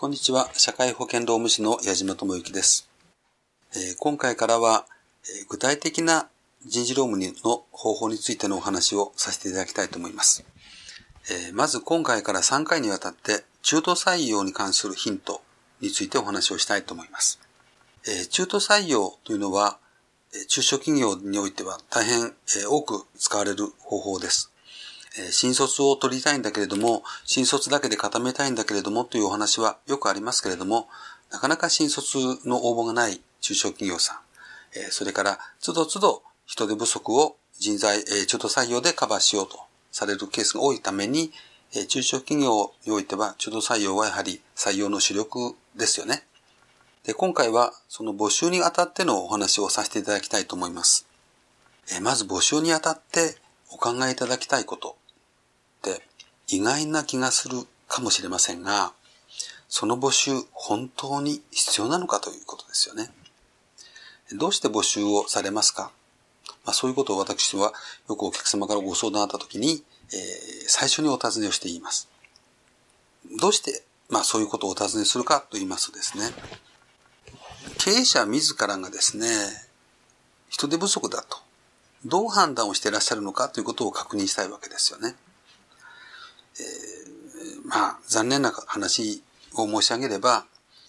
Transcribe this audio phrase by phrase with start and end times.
[0.00, 0.48] こんにちは。
[0.54, 2.88] 社会保険労務士の矢島智之です。
[3.74, 4.86] えー、今回からは、
[5.24, 6.30] えー、具体的な
[6.64, 10.42] 人事労務の方法についてのお話をさせていただきたいと思います。
[11.30, 15.42] えー、まず今回から3回にわたって中途採用に関するヒント
[15.82, 17.38] についてお話をしたいと思います。
[18.08, 19.76] え中途採用というのは、
[20.48, 22.32] 中小企業においては大変
[22.70, 24.50] 多く使われる方法です。
[25.18, 30.88] え新卒を取りたいんだけれども、新卒だけで固めたいんだけれどもというお話はよくありますけれども、
[31.30, 34.18] なかなか新卒の応募がない中小企業さん、
[34.78, 41.32] えそれから都度都度人手不足を人材、え中途採用でカバーしようとされるケースが多いために、
[41.74, 46.24] え中小企業においては中途採用はやはり採用の主力ですよね。
[47.04, 51.06] で今回はその募集にあたってのお話をさせていただきたいと思います。
[51.92, 53.36] えまず募集にあたって
[53.72, 54.96] お考えいただきたいこと
[55.88, 56.02] って
[56.48, 58.92] 意外な気がするかもしれませんが、
[59.68, 63.10] その募集本当に必要なのかということですよね。
[64.32, 65.92] どうして募集をされますか、
[66.64, 67.72] まあ、そういうことを私は
[68.08, 70.18] よくお客様からご相談あったときに、えー、
[70.66, 72.08] 最初にお尋ねをしています。
[73.40, 76.24] どうして、まあ、そういうことをお尋ねするかと言いますとですね、
[77.78, 79.26] 経営者自らがですね、
[80.48, 81.38] 人手不足だと、
[82.04, 85.14] どう判断をしていらっしゃるのかということを確認したいわけですよね。
[86.58, 89.22] えー、まあ、残念な話
[89.54, 90.46] を申し上げれば、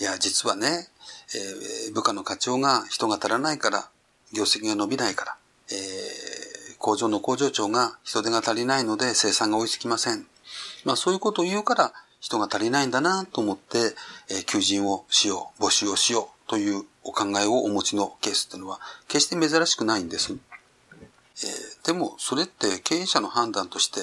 [0.00, 0.88] いや、実はね、
[1.34, 3.88] えー、部下の課長が人が足らないから、
[4.32, 5.36] 業績が伸びないから、
[5.70, 10.26] えー、工場の工場長が人手が足りないので生産が追いつきません。
[10.84, 13.94] まあ、そういうことを言うから人が足りないんだなと思って、
[14.30, 20.36] えー、求人をしよう、募集をしようというお考えをお持ちのケースっていうのは決して珍しくないんです。
[21.42, 24.00] えー、でもそれって経営者の判断として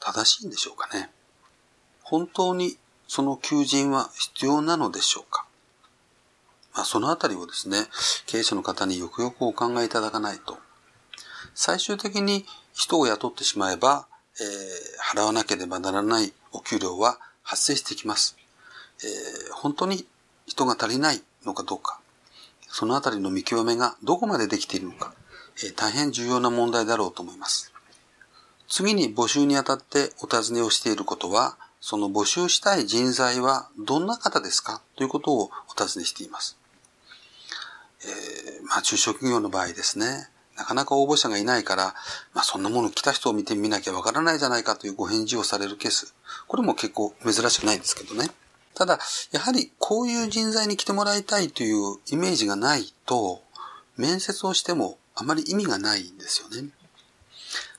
[0.00, 1.10] 正しいんでしょうかね？
[2.02, 2.76] 本当に
[3.08, 5.46] その求人は必要なのでしょうか？
[6.74, 7.86] まあ、そのあたりをですね、
[8.26, 10.58] 経営者の方によくよくお考えいただかないと、
[11.54, 12.44] 最終的に
[12.74, 14.06] 人を雇ってしまえば、
[14.38, 18.36] えー、払わなければならないお給料は発生してきます。
[19.02, 20.06] えー、本当に
[20.46, 21.98] 人が足りないのかどうか、
[22.68, 25.14] そのあたりの見極めがどこまでできているのか、
[25.64, 27.72] え、大変重要な問題だろうと思います。
[28.68, 34.82] 次に募集にあたってお尋ねをしていることは、その募集したい人材はどんな方ですか？
[34.96, 36.58] ということをお尋ねしています。
[38.04, 41.94] えー、まあ中小企業の場合ですね、なかなか応募者がいないから、
[42.34, 46.14] まあそんなもの来た人を見てみなきゃわからないじゃないかというご返事をされるケース。
[46.48, 48.30] これも結構珍しくないんですけどね。
[48.74, 48.98] ただ、
[49.30, 53.42] やはりこういう人材に来てもらいたいというイメージがないと、
[53.96, 56.68] 面接をしてもあまり意味がないんですよね。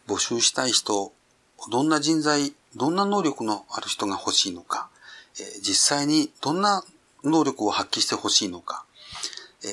[0.07, 1.13] 募集したい人、
[1.69, 4.89] どんな人材、どんな能力のある人が欲しいのか、
[5.39, 6.83] えー、実際にどんな
[7.23, 8.85] 能力を発揮して欲しいのか、
[9.63, 9.69] えー、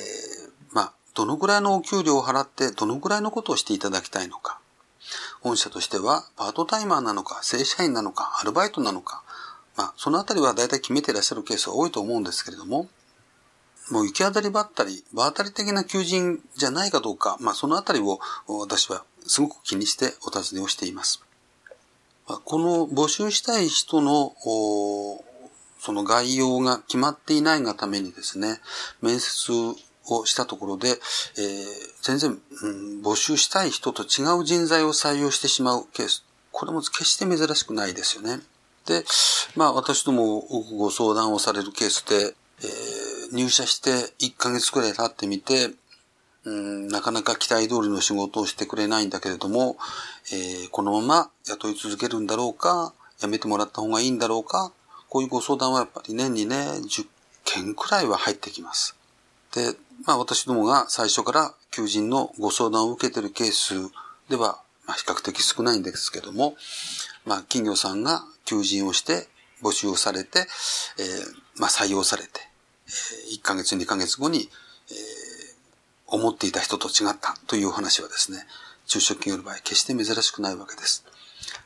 [0.73, 4.59] まあ、どのぐらいのお給料を払ってどのぐらいのことをしていただきたいのか。
[5.41, 9.23] 御社としてはパートタイマーなのか、正社員なのか、アルバイトなのか、
[9.75, 12.87] まあ、そのあたりは大体決めていらっしゃるケースが多いと思うんですけれども、
[13.91, 21.21] もう行き当たりばったり、場当たり的な求人じゃないかどうか、まあそのあたりを私はすごく気にしてお尋ねをしています。
[22.25, 24.35] この募集したい人の、
[25.79, 28.59] その概要が決まっていないがためにですね、
[29.01, 29.51] 面接
[30.07, 30.95] をしたところで、えー、
[32.01, 36.23] 全然、うん、募集したい人と違う人材を採用してしまうケース。
[36.51, 38.39] これも決して珍しくないですよね。
[38.87, 39.03] で、
[39.55, 40.41] まあ私ども
[40.77, 42.15] ご相談をされるケースで、
[42.61, 45.71] えー、入社して1ヶ月くらい経ってみて、
[46.45, 49.77] うん、なかなか期待通りの仕事をしてくれないんだけれども、
[50.31, 54.71] えー、このまま雇い続けるんだろうか、辞めてもらった方がいいんだろうか、
[55.09, 57.07] こういうご相談はやっぱり年にね、10
[57.45, 58.95] 件くらいは入ってきます。
[59.53, 59.75] で、
[60.05, 63.73] まあ私どもが最初から求人のご相談を受けているケース
[64.29, 66.55] では、まあ比較的少ないんですけども、
[67.25, 69.27] まあ企業さんが求人をして
[69.63, 72.29] 募集をされて、えー、まあ採用されて、
[72.87, 74.49] え1ヶ月2ヶ月後に、
[74.89, 74.95] えー、
[76.07, 78.45] 思っていた人と違ったというお話はですね、
[78.87, 81.05] 中小企業の場合決して珍しくないわけです。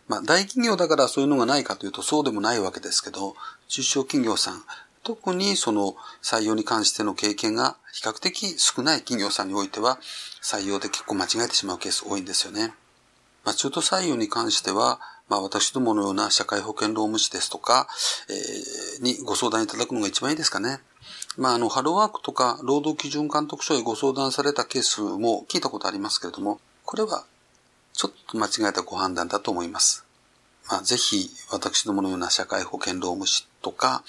[0.08, 3.36] まあ大企業だからそういうのがないかというとそうでもないわけですけど、
[3.68, 4.64] 中小企業さん、
[5.04, 10.00] 特にその採用に関しての経験が比較的少ない企業さんにおいては、
[10.42, 12.74] 採用で結構間違えてしまうケース多いんですよね。
[13.44, 15.00] まあ、中途採用に関しては、
[15.30, 17.88] まあ、私どものような社会保険労務士ですとか、
[18.30, 20.80] えー、にご相談いただくのが一番いいですかね。
[21.38, 27.24] まあ、あの、ハローワークとか労働基準監督署へご相談されたケースも聞いたことありますけれども、これは
[27.94, 30.06] ちょっと間違えたご判断だと思います。
[30.70, 34.04] まあ、ぜひ、私どものような社会保険労務士とか、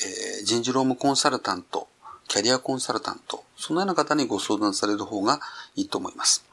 [0.00, 1.88] えー、人事労務コンサルタント、
[2.28, 5.40] キャリアコンサルタント、そのような方にご相談される方が
[5.74, 6.44] いいと思います。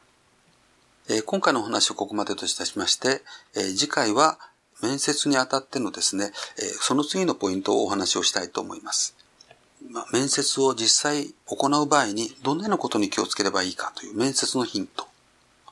[1.10, 3.22] えー、今回のお話をここまでといたしまして、
[3.56, 4.38] えー、次回は
[4.82, 9.16] 面接にあたってのですね、えその次のポイントをお話をしたいと思います。
[9.90, 15.08] まあ、面接を実際行う場合にどんなようなことに気をつければいいかという面接のヒント。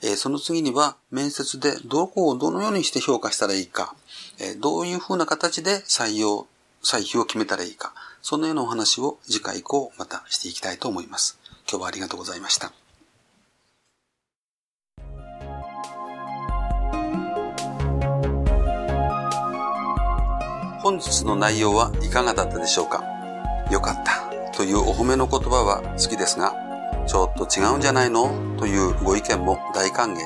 [0.03, 3.95] えその次には面接でどこをどのようにして評価したらいいか、
[4.39, 6.47] えどういうふうな形で採用、
[6.83, 11.37] 採否を決めたらいいか、そのようなお話を次回以降またしていきたいと思います。
[11.69, 12.80] 今日はありがとうございました。
[20.83, 23.03] 本日の内容はいかがだったでしょうか？
[23.69, 26.55] よかったというお褒めの言葉は好きですが、
[27.07, 28.57] ちょっと違うんじゃないの？
[28.57, 30.17] というご意見も大歓迎。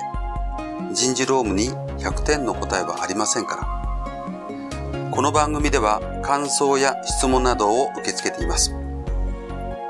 [0.94, 5.12] 人事労務に100点の答えはありませんから。
[5.12, 8.74] この番組では感想や質問などを受け付けています。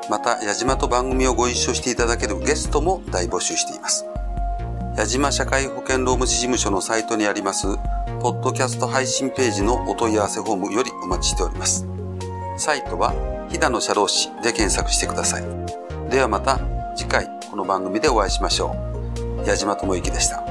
[0.09, 4.06] また、矢島と番組をご一緒していただけるゲストも大募集しています。
[4.97, 7.68] 矢島社会保険労務士事務所のサイトにあります、
[8.21, 11.86] ポッドキャスト配信ページのお問い合わせフォームよりお待ちしております。
[12.56, 13.13] サイトは、
[13.50, 15.44] ひだの社労士で検索してください。
[16.09, 16.62] ではまた
[16.95, 18.74] 次回この番組でお会いしましょ
[19.44, 19.45] う。
[19.45, 20.44] 矢島智之でした。